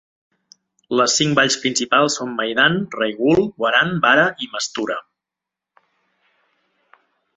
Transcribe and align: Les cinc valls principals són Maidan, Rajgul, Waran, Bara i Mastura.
Les 0.99 1.17
cinc 1.19 1.35
valls 1.39 1.57
principals 1.65 2.15
són 2.19 2.31
Maidan, 2.39 2.79
Rajgul, 3.01 3.45
Waran, 3.65 3.93
Bara 4.07 4.25
i 4.47 4.49
Mastura. 4.55 4.97